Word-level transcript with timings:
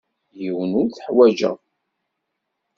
Yiwen 0.41 0.77
ur 0.79 0.87
t-uḥwaǧeɣ. 0.89 1.57